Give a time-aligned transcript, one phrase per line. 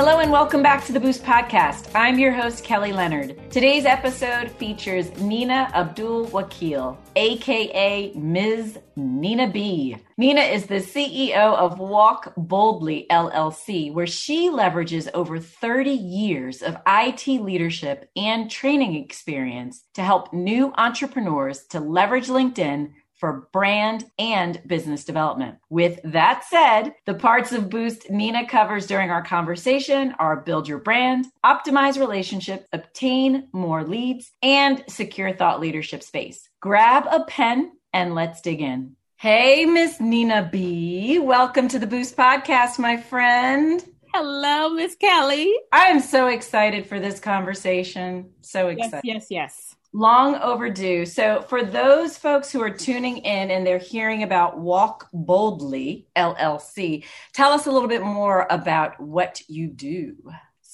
[0.00, 1.90] Hello and welcome back to the Boost Podcast.
[1.94, 3.36] I'm your host, Kelly Leonard.
[3.50, 8.78] Today's episode features Nina Abdul Wakil, aka Ms.
[8.96, 9.98] Nina B.
[10.16, 16.78] Nina is the CEO of Walk Boldly LLC, where she leverages over 30 years of
[16.86, 24.60] IT leadership and training experience to help new entrepreneurs to leverage LinkedIn for brand and
[24.66, 25.58] business development.
[25.68, 30.78] With that said, the parts of Boost Nina covers during our conversation are build your
[30.78, 36.48] brand, optimize relationships, obtain more leads, and secure thought leadership space.
[36.60, 38.96] Grab a pen and let's dig in.
[39.16, 41.18] Hey, Miss Nina B.
[41.18, 43.84] Welcome to the Boost Podcast, my friend.
[44.14, 45.54] Hello, Miss Kelly.
[45.70, 48.30] I am so excited for this conversation.
[48.40, 49.02] So excited.
[49.04, 49.76] Yes, yes, yes.
[49.92, 51.04] Long overdue.
[51.04, 57.04] So, for those folks who are tuning in and they're hearing about Walk Boldly LLC,
[57.32, 60.14] tell us a little bit more about what you do.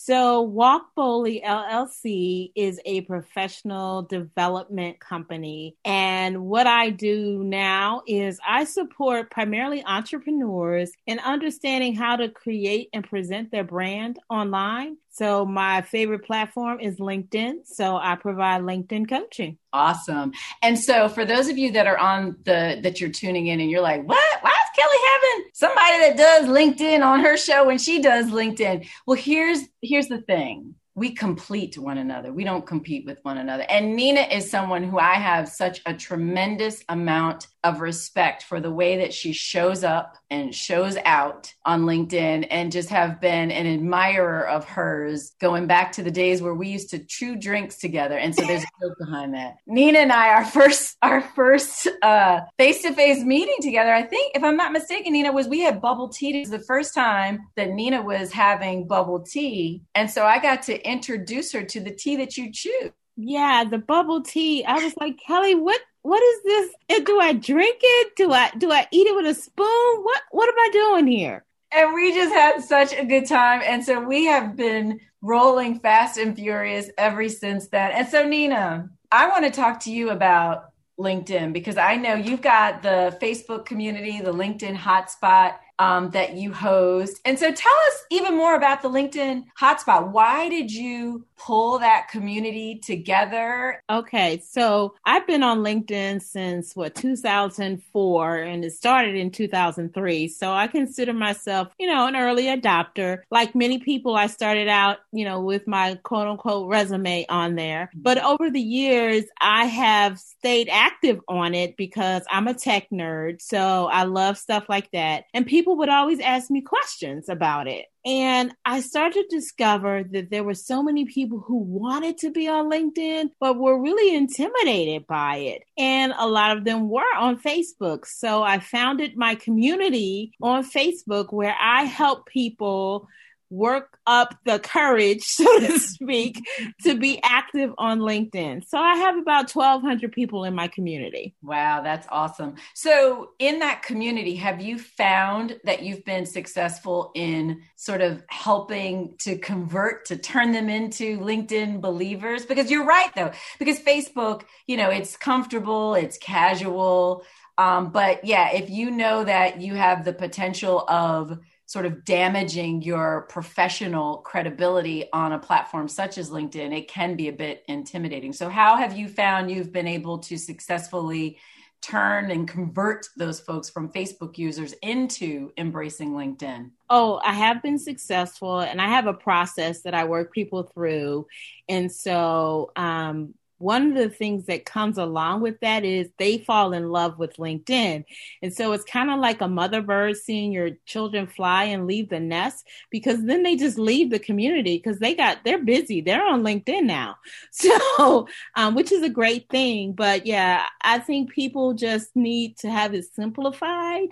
[0.06, 5.74] So, Walk Boldly LLC is a professional development company.
[5.84, 12.88] And what I do now is I support primarily entrepreneurs in understanding how to create
[12.92, 17.60] and present their brand online so my favorite platform is LinkedIn.
[17.64, 19.56] So I provide LinkedIn coaching.
[19.72, 20.32] Awesome.
[20.60, 23.70] And so for those of you that are on the that you're tuning in and
[23.70, 24.18] you're like, what?
[24.18, 28.88] Is Kelly having somebody that does LinkedIn on her show when she does LinkedIn?
[29.06, 32.32] Well, here's here's the thing we complete one another.
[32.32, 33.66] We don't compete with one another.
[33.68, 38.70] And Nina is someone who I have such a tremendous amount of respect for the
[38.70, 43.66] way that she shows up and shows out on LinkedIn and just have been an
[43.66, 48.18] admirer of hers going back to the days where we used to chew drinks together.
[48.18, 49.56] And so there's a joke behind that.
[49.66, 54.56] Nina and I, our first, our first uh, face-to-face meeting together, I think, if I'm
[54.56, 56.42] not mistaken, Nina, was we had bubble tea.
[56.42, 59.82] It the first time that Nina was having bubble tea.
[59.94, 62.92] And so I got to introduce her to the tea that you chew.
[63.16, 64.64] Yeah, the bubble tea.
[64.64, 67.04] I was like, Kelly, what what is this?
[67.04, 68.16] Do I drink it?
[68.16, 70.02] Do I do I eat it with a spoon?
[70.02, 71.44] What what am I doing here?
[71.74, 73.60] And we just had such a good time.
[73.64, 77.90] And so we have been rolling fast and furious ever since then.
[77.90, 82.40] And so Nina, I want to talk to you about LinkedIn because I know you've
[82.40, 87.20] got the Facebook community, the LinkedIn hotspot um, that you host.
[87.24, 90.10] And so tell us even more about the LinkedIn hotspot.
[90.10, 93.82] Why did you pull that community together?
[93.90, 100.28] Okay, so I've been on LinkedIn since what 2004 and it started in 2003.
[100.28, 103.20] So I consider myself, you know, an early adopter.
[103.30, 107.90] Like many people, I started out, you know, with my quote unquote resume on there.
[107.94, 113.42] But over the years, I have stayed active on it because I'm a tech nerd.
[113.42, 115.24] So I love stuff like that.
[115.34, 117.86] And people people would always ask me questions about it.
[118.04, 122.46] And I started to discover that there were so many people who wanted to be
[122.46, 125.64] on LinkedIn, but were really intimidated by it.
[125.76, 128.06] And a lot of them were on Facebook.
[128.06, 133.08] So I founded my community on Facebook where I help people
[133.50, 136.42] work up the courage, so to speak,
[136.82, 138.66] to be active on LinkedIn.
[138.66, 141.34] So I have about 1,200 people in my community.
[141.42, 142.56] Wow, that's awesome.
[142.74, 149.14] So, in that community, have you found that you've been successful in sort of helping
[149.18, 152.46] to convert, to turn them into LinkedIn believers?
[152.46, 157.24] Because you're right, though, because Facebook, you know, it's comfortable, it's casual.
[157.58, 162.80] Um, but yeah, if you know that you have the potential of sort of damaging
[162.80, 168.32] your professional credibility on a platform such as LinkedIn, it can be a bit intimidating.
[168.32, 171.38] So, how have you found you've been able to successfully
[171.82, 176.70] turn and convert those folks from Facebook users into embracing LinkedIn?
[176.88, 181.26] Oh, I have been successful and I have a process that I work people through.
[181.68, 186.72] And so, um, one of the things that comes along with that is they fall
[186.72, 188.04] in love with LinkedIn.
[188.42, 192.08] And so it's kind of like a mother bird seeing your children fly and leave
[192.08, 196.00] the nest because then they just leave the community because they got, they're busy.
[196.00, 197.16] They're on LinkedIn now.
[197.50, 199.92] So, um, which is a great thing.
[199.92, 204.08] But yeah, I think people just need to have it simplified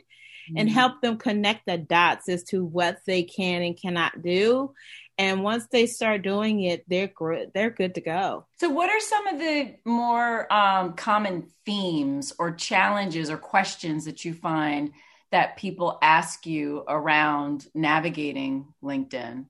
[0.48, 0.74] and mm-hmm.
[0.74, 4.74] help them connect the dots as to what they can and cannot do
[5.16, 7.52] And once they start doing it, they're good.
[7.54, 8.46] They're good to go.
[8.58, 14.24] So, what are some of the more um, common themes or challenges or questions that
[14.24, 14.92] you find
[15.30, 19.46] that people ask you around navigating LinkedIn?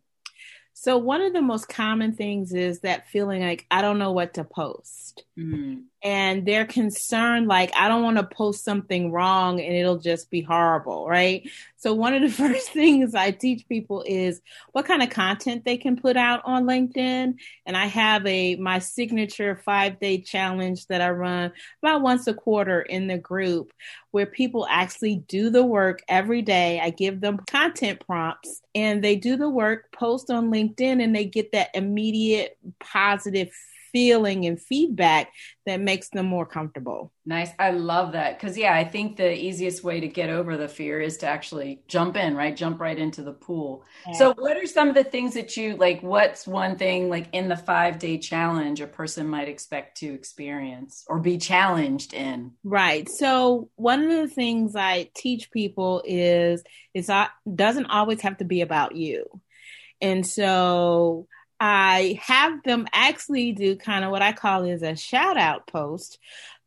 [0.75, 4.35] So, one of the most common things is that feeling like I don't know what
[4.35, 5.25] to post.
[5.39, 5.81] Mm-hmm.
[6.05, 10.43] And they're concerned, like, I don't want to post something wrong and it'll just be
[10.43, 11.49] horrible, right?
[11.77, 14.43] So, one of the first things I teach people is
[14.73, 17.37] what kind of content they can put out on LinkedIn.
[17.65, 21.53] And I have a my signature five day challenge that I run
[21.83, 23.73] about once a quarter in the group
[24.11, 26.81] where people actually do the work every day.
[26.81, 31.25] I give them content prompts and they do the work, post on LinkedIn, and they
[31.25, 33.51] get that immediate positive
[33.95, 35.33] feeling and feedback
[35.67, 37.13] that makes them more comfortable.
[37.25, 37.51] Nice.
[37.61, 38.37] I love that.
[38.37, 41.83] Because, yeah, I think the easiest way to get over the fear is to actually
[41.87, 42.57] jump in, right?
[42.57, 43.85] Jump right into the pool.
[44.09, 44.19] Yeah.
[44.19, 46.03] So, what are some of the things that you like?
[46.03, 51.05] What's one thing like in the five day challenge a person might expect to experience
[51.07, 52.51] or be challenged in?
[52.65, 53.09] Right.
[53.09, 56.65] So, one of the things I teach people is
[56.95, 59.25] it's not, doesn't always have to be about you.
[60.01, 61.29] And so,
[61.61, 66.19] I have them actually do kind of what I call is a shout out post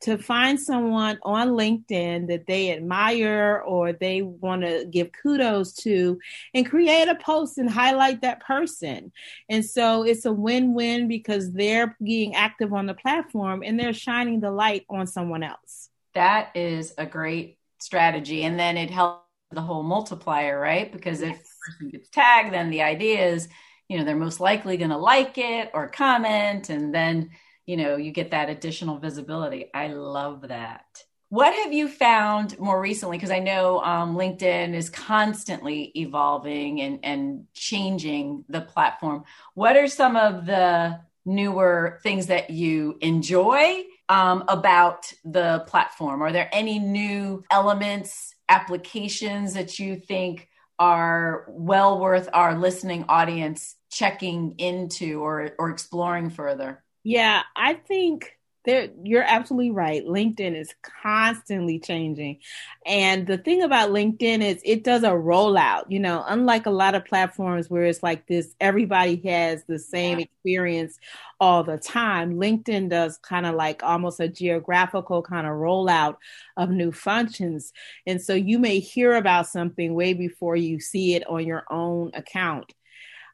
[0.01, 6.19] to find someone on LinkedIn that they admire or they want to give kudos to
[6.53, 9.11] and create a post and highlight that person.
[9.49, 13.93] And so it's a win win because they're being active on the platform and they're
[13.93, 15.89] shining the light on someone else.
[16.13, 18.43] That is a great strategy.
[18.43, 20.91] And then it helps the whole multiplier, right?
[20.91, 21.31] Because yes.
[21.31, 23.47] if the person gets tagged, then the idea is
[23.89, 27.29] you know they're most likely going to like it or comment and then
[27.65, 29.69] you know you get that additional visibility.
[29.73, 30.85] I love that.
[31.29, 33.17] What have you found more recently?
[33.17, 39.23] Because i know um, linkedin is constantly evolving and, and changing the platform.
[39.53, 46.23] What are some of the newer things that you enjoy um, about the platform?
[46.23, 50.47] Are there any new elements applications that you think
[50.79, 56.83] are well worth our listening audience checking into or or exploring further?
[57.03, 58.37] Yeah, I think
[58.67, 60.05] there you're absolutely right.
[60.05, 62.39] LinkedIn is constantly changing.
[62.85, 66.93] And the thing about LinkedIn is it does a rollout, you know, unlike a lot
[66.93, 70.99] of platforms where it's like this everybody has the same experience
[71.39, 72.35] all the time.
[72.35, 76.17] LinkedIn does kind of like almost a geographical kind of rollout
[76.57, 77.71] of new functions.
[78.05, 82.11] And so you may hear about something way before you see it on your own
[82.13, 82.73] account.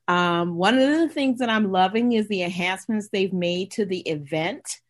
[0.07, 3.99] Um, one of the things that I'm loving is the enhancements they've made to the
[4.01, 4.81] event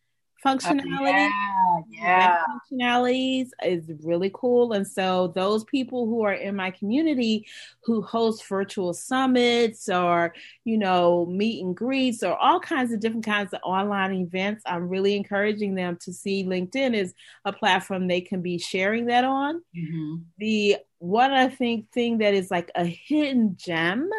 [0.44, 1.30] functionality.
[1.30, 2.44] Oh, yeah, yeah.
[2.46, 4.72] functionalities is really cool.
[4.72, 7.46] And so those people who are in my community
[7.82, 10.34] who host virtual summits or,
[10.64, 14.88] you know, meet and greets or all kinds of different kinds of online events, I'm
[14.88, 17.14] really encouraging them to see LinkedIn as
[17.44, 19.62] a platform they can be sharing that on.
[19.76, 20.16] Mm-hmm.
[20.38, 24.10] The one I think thing that is like a hidden gem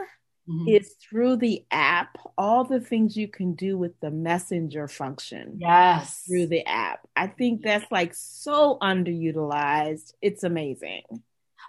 [0.49, 0.67] mm-hmm.
[0.67, 5.57] is through the app, all the things you can do with the messenger function.
[5.57, 6.23] Yes.
[6.27, 7.07] Through the app.
[7.15, 10.13] I think that's like so underutilized.
[10.21, 11.03] It's amazing.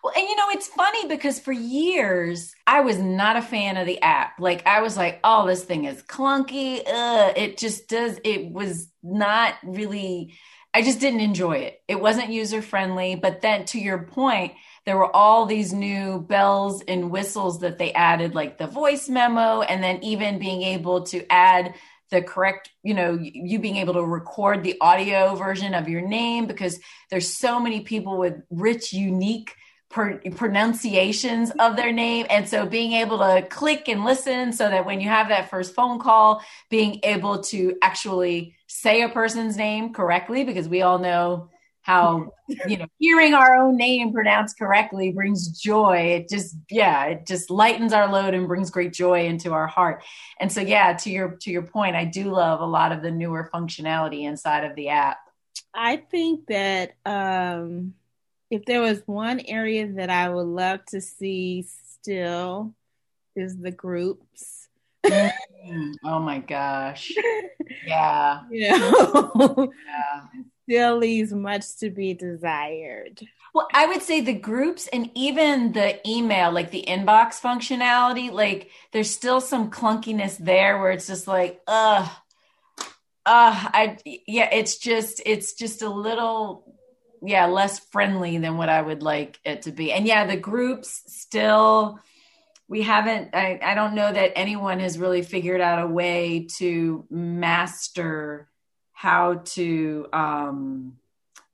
[0.04, 3.86] Well, and you know, it's funny because for years I was not a fan of
[3.86, 4.38] the app.
[4.38, 6.82] Like I was like, oh, this thing is clunky.
[6.86, 7.32] Ugh.
[7.36, 10.34] It just does, it was not really,
[10.76, 11.80] I just didn't enjoy it.
[11.88, 13.14] It wasn't user friendly.
[13.14, 14.52] But then to your point,
[14.84, 19.62] there were all these new bells and whistles that they added, like the voice memo,
[19.62, 21.72] and then even being able to add
[22.10, 26.46] the correct, you know, you being able to record the audio version of your name
[26.46, 26.78] because
[27.08, 29.54] there's so many people with rich, unique
[29.88, 32.26] pronunciations of their name.
[32.28, 35.74] And so being able to click and listen so that when you have that first
[35.74, 41.50] phone call, being able to actually say a person's name correctly, because we all know
[41.82, 42.32] how
[42.66, 45.98] you know hearing our own name pronounced correctly brings joy.
[46.16, 50.02] It just yeah it just lightens our load and brings great joy into our heart.
[50.40, 53.10] And so yeah to your to your point i do love a lot of the
[53.12, 55.18] newer functionality inside of the app.
[55.72, 57.94] I think that um
[58.50, 62.74] if there was one area that i would love to see still
[63.36, 64.55] is the groups.
[66.04, 67.12] Oh my gosh
[67.86, 73.20] yeah you know, yeah still leaves much to be desired.
[73.54, 78.70] Well, I would say the groups and even the email, like the inbox functionality, like
[78.92, 82.08] there's still some clunkiness there where it's just like, uh,
[82.78, 82.84] uh,
[83.24, 86.76] I, yeah, it's just, it's just a little,
[87.22, 89.92] yeah, less friendly than what I would like it to be.
[89.92, 92.00] And yeah, the groups still,
[92.68, 97.04] we haven't I, I don't know that anyone has really figured out a way to
[97.10, 98.48] master
[98.92, 100.96] how to um,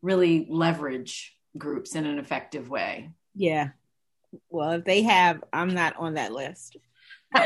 [0.01, 3.11] really leverage groups in an effective way.
[3.35, 3.71] Yeah.
[4.49, 6.77] Well if they have i'm not on that list.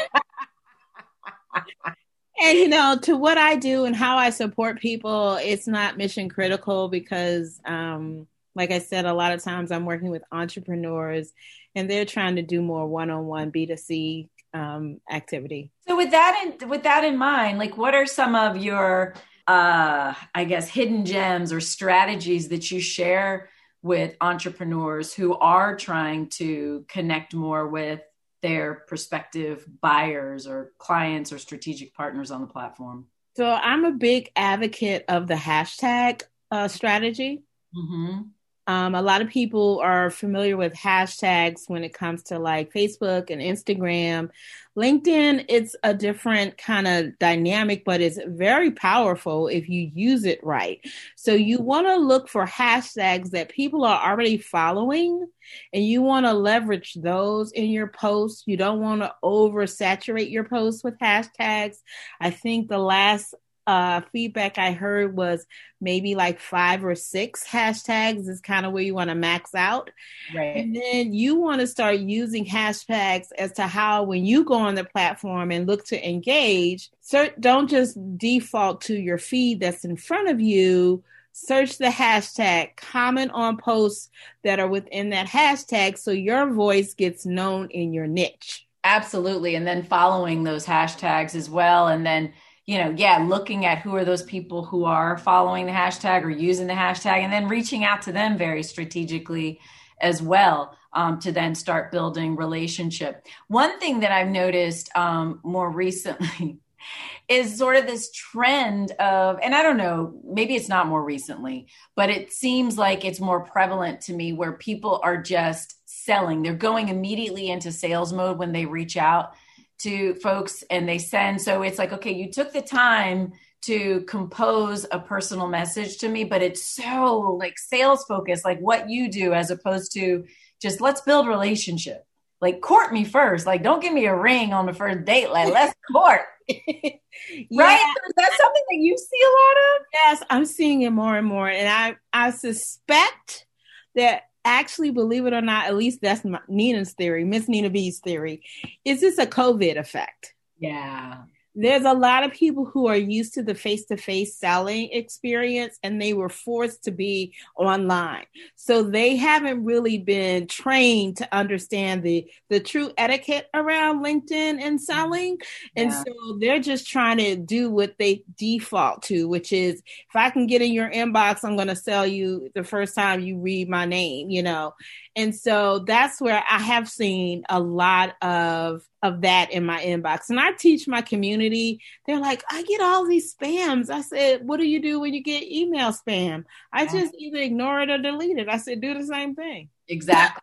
[2.39, 6.29] And you know to what i do and how i support people it's not mission
[6.29, 11.33] critical because um like i said a lot of times i'm working with entrepreneurs
[11.75, 16.83] and they're trying to do more one-on-one b2c um, activity so with that in with
[16.83, 19.15] that in mind like what are some of your
[19.47, 23.49] uh i guess hidden gems or strategies that you share
[23.83, 28.01] with entrepreneurs who are trying to connect more with
[28.43, 33.07] their prospective buyers or clients or strategic partners on the platform?
[33.37, 37.43] So I'm a big advocate of the hashtag uh, strategy.
[37.77, 38.23] Mm-hmm.
[38.67, 43.31] Um, a lot of people are familiar with hashtags when it comes to like Facebook
[43.31, 44.31] and Instagram.
[44.77, 50.43] LinkedIn, it's a different kind of dynamic, but it's very powerful if you use it
[50.45, 50.81] right.
[51.15, 55.27] So you want to look for hashtags that people are already following
[55.73, 58.43] and you want to leverage those in your posts.
[58.47, 61.77] You don't want to oversaturate your posts with hashtags.
[62.21, 63.35] I think the last
[63.67, 65.45] uh, feedback I heard was
[65.81, 69.91] maybe like five or six hashtags is kind of where you want to max out.
[70.35, 70.57] Right.
[70.57, 74.75] And then you want to start using hashtags as to how, when you go on
[74.75, 79.97] the platform and look to engage, so don't just default to your feed that's in
[79.97, 81.03] front of you.
[81.33, 84.09] Search the hashtag, comment on posts
[84.43, 88.67] that are within that hashtag so your voice gets known in your niche.
[88.85, 89.55] Absolutely.
[89.57, 91.89] And then following those hashtags as well.
[91.89, 92.33] And then
[92.67, 96.31] you know, yeah, looking at who are those people who are following the hashtag or
[96.31, 99.61] using the hashtag, and then reaching out to them very strategically
[100.01, 103.25] as well um, to then start building relationship.
[103.49, 106.59] One thing that I've noticed um, more recently
[107.29, 111.69] is sort of this trend of, and I don't know, maybe it's not more recently,
[111.95, 116.43] but it seems like it's more prevalent to me where people are just selling.
[116.43, 119.35] They're going immediately into sales mode when they reach out
[119.79, 121.41] to folks and they send.
[121.41, 126.23] So it's like okay you took the time to compose a personal message to me
[126.23, 130.25] but it's so like sales focused like what you do as opposed to
[130.61, 132.07] just let's build relationship.
[132.41, 133.47] Like court me first.
[133.47, 135.31] Like don't give me a ring on the first date.
[135.31, 136.23] Like let's court.
[136.49, 137.65] Yeah.
[137.65, 137.95] right?
[138.07, 139.87] Is that something that you see a lot of?
[139.93, 141.49] Yes i'm seeing it more and more.
[141.49, 143.47] And i i suspect
[143.95, 148.43] that actually, believe it or not, at least that's Nina's theory, Miss Nina B's theory,
[148.85, 150.35] is this a COVID effect?
[150.59, 151.25] Yeah
[151.57, 156.13] there's a lot of people who are used to the face-to-face selling experience and they
[156.13, 158.27] were forced to be online.
[158.55, 164.61] So they haven't really been trained to understand the the true etiquette around linkedin and
[164.61, 164.77] mm-hmm.
[164.77, 165.39] selling.
[165.75, 166.03] And yeah.
[166.05, 170.47] so they're just trying to do what they default to which is if i can
[170.47, 173.85] get in your inbox i'm going to sell you the first time you read my
[173.85, 174.75] name you know
[175.17, 180.29] and so that's where I have seen a lot of of that in my inbox.
[180.29, 181.81] And I teach my community.
[182.07, 183.89] They're like, I get all these spams.
[183.89, 186.45] I said, what do you do when you get email spam?
[186.71, 186.93] I yeah.
[186.93, 188.49] just either ignore it or delete it.
[188.49, 189.71] I said, do the same thing.
[189.89, 190.43] Exactly.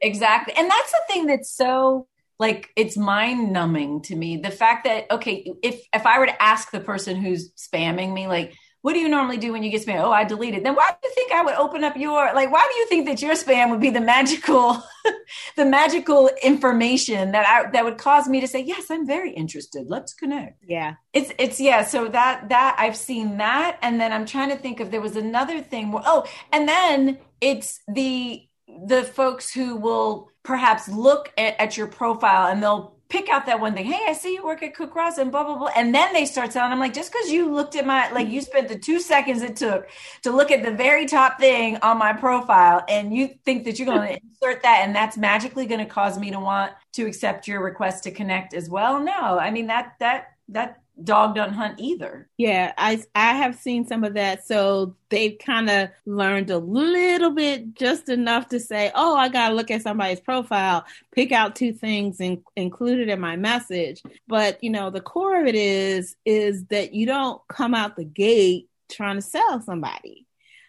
[0.00, 0.54] exactly.
[0.56, 2.06] And that's the thing that's so
[2.38, 4.38] like it's mind numbing to me.
[4.38, 8.26] The fact that okay, if if I were to ask the person who's spamming me
[8.26, 8.54] like
[8.84, 10.02] what do you normally do when you get spam?
[10.02, 10.62] Oh, I deleted.
[10.62, 12.52] Then why do you think I would open up your like?
[12.52, 14.82] Why do you think that your spam would be the magical,
[15.56, 19.86] the magical information that I that would cause me to say yes, I'm very interested.
[19.88, 20.62] Let's connect.
[20.68, 21.82] Yeah, it's it's yeah.
[21.82, 25.16] So that that I've seen that, and then I'm trying to think if there was
[25.16, 25.90] another thing.
[25.90, 28.46] Where, oh, and then it's the
[28.86, 33.60] the folks who will perhaps look at, at your profile and they'll pick out that
[33.60, 33.86] one thing.
[33.86, 35.70] Hey, I see you work at Cook Ross and blah blah blah.
[35.76, 36.72] And then they start telling.
[36.72, 39.56] I'm like, just because you looked at my like you spent the two seconds it
[39.56, 39.88] took
[40.22, 43.86] to look at the very top thing on my profile, and you think that you're
[43.86, 47.48] going to insert that, and that's magically going to cause me to want to accept
[47.48, 49.00] your request to connect as well.
[49.00, 52.28] No, I mean that that that dog doesn't hunt either.
[52.36, 54.46] Yeah, I I have seen some of that.
[54.46, 59.48] So they've kind of learned a little bit, just enough to say, "Oh, I got
[59.48, 64.02] to look at somebody's profile, pick out two things and include it in my message."
[64.28, 68.04] But you know, the core of it is is that you don't come out the
[68.04, 70.26] gate trying to sell somebody.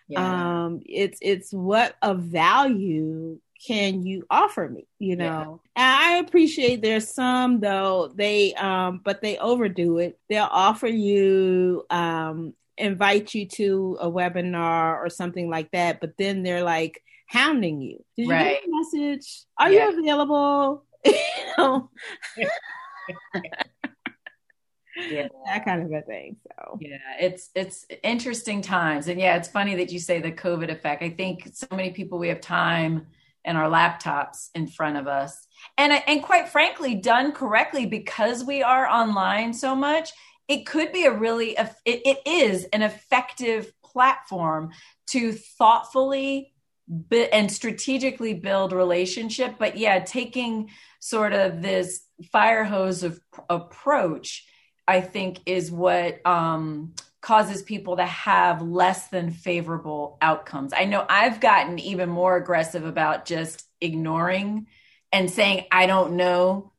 [0.08, 0.66] Yeah.
[0.66, 5.98] Um, it's it's what a value can you offer me you know yeah.
[6.00, 12.54] i appreciate there's some though they um but they overdo it they'll offer you um
[12.78, 18.04] invite you to a webinar or something like that but then they're like hounding you
[18.16, 18.60] did you right.
[18.62, 19.90] get a message are yeah.
[19.90, 21.14] you available you
[21.58, 21.90] know.
[24.98, 25.28] yeah.
[25.46, 26.38] that kind of a thing.
[26.48, 30.70] So yeah, it's it's interesting times, and yeah, it's funny that you say the COVID
[30.70, 31.04] effect.
[31.04, 33.08] I think so many people we have time
[33.46, 35.48] and our laptops in front of us,
[35.78, 40.12] and and quite frankly, done correctly because we are online so much,
[40.48, 44.72] it could be a really it, it is an effective platform
[45.08, 46.52] to thoughtfully
[47.32, 49.56] and strategically build relationship.
[49.58, 54.48] But yeah taking sort of this fire hose of approach
[54.88, 56.94] i think is what um,
[57.26, 62.86] causes people to have less than favorable outcomes i know i've gotten even more aggressive
[62.86, 64.68] about just ignoring
[65.12, 66.72] and saying i don't know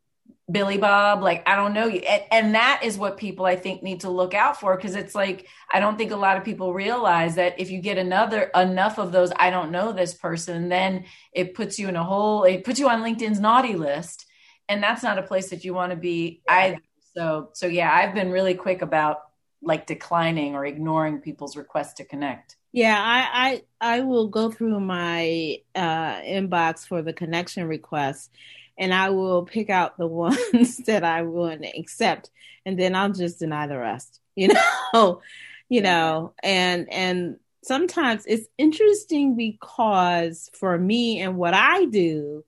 [0.50, 1.98] Billy Bob, like I don't know you.
[2.00, 5.14] And, and, that is what people I think need to look out for because it's
[5.14, 8.98] like I don't think a lot of people realize that if you get another enough
[8.98, 12.62] of those I don't know this person, then it puts you in a whole it
[12.62, 14.24] puts you on LinkedIn's naughty list.
[14.68, 16.78] And that's not a place that you want to be either.
[17.16, 19.18] So so yeah, I've been really quick about
[19.62, 22.56] like declining or ignoring people's requests to connect.
[22.72, 28.30] Yeah, I I, I will go through my uh, inbox for the connection requests
[28.78, 32.30] and I will pick out the ones that I want to accept,
[32.64, 34.20] and then I'll just deny the rest.
[34.38, 34.48] You
[34.92, 35.22] know,
[35.70, 42.44] you know, and and sometimes it's interesting because for me and what I do,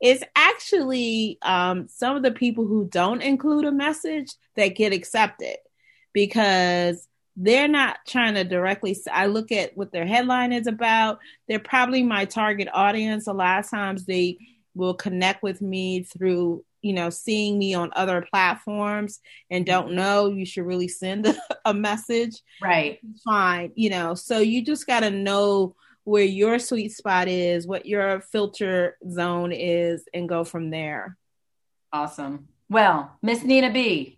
[0.00, 5.58] it's actually um, some of the people who don't include a message that get accepted
[6.12, 7.08] because
[7.40, 11.20] they're not trying to directly i look at what their headline is about.
[11.46, 13.28] They're probably my target audience.
[13.28, 14.38] A lot of times they
[14.74, 19.96] will connect with me through you know seeing me on other platforms and don't mm-hmm.
[19.96, 22.42] know you should really send a, a message.
[22.60, 22.98] Right.
[23.24, 25.74] Fine you know so you just got to know
[26.04, 31.16] where your sweet spot is what your filter zone is and go from there.
[31.92, 32.48] Awesome.
[32.68, 34.17] Well miss nina b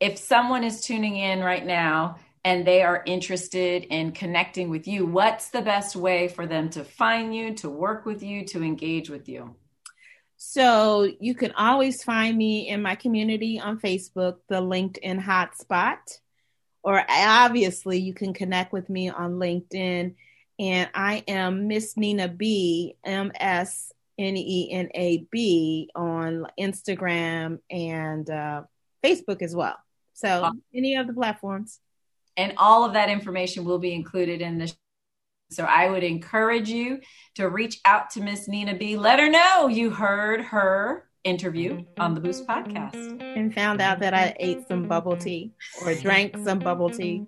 [0.00, 5.06] if someone is tuning in right now and they are interested in connecting with you
[5.06, 9.10] what's the best way for them to find you to work with you to engage
[9.10, 9.54] with you
[10.42, 16.18] so you can always find me in my community on Facebook, the LinkedIn Hotspot,
[16.82, 20.14] or obviously you can connect with me on LinkedIn.
[20.58, 27.58] And I am Miss Nina B, M S N E N A B on Instagram
[27.70, 28.62] and uh,
[29.04, 29.76] Facebook as well.
[30.20, 31.80] So any of the platforms.
[32.36, 34.72] And all of that information will be included in the
[35.50, 37.00] so I would encourage you
[37.34, 38.96] to reach out to Miss Nina B.
[38.96, 43.20] Let her know you heard her interview on the Boost podcast.
[43.20, 45.52] And found out that I ate some bubble tea
[45.84, 47.26] or drank some bubble tea.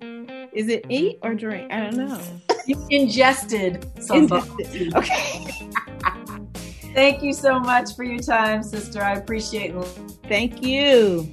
[0.53, 1.73] Is it eat or drink?
[1.73, 2.21] I don't know.
[2.65, 4.93] You ingested some bubble tea.
[4.97, 5.71] Okay.
[6.95, 9.03] Thank you so much for your time, sister.
[9.03, 9.85] I appreciate it.
[10.29, 11.33] Thank you.